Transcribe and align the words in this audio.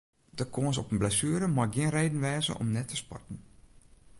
De 0.37 0.45
kâns 0.53 0.79
op 0.81 0.91
in 0.93 1.01
blessuere 1.01 1.47
mei 1.55 1.69
gjin 1.73 1.93
reden 1.95 2.23
wêze 2.25 2.53
om 2.61 2.67
net 2.71 2.87
te 2.89 2.95
sporten. 3.03 3.37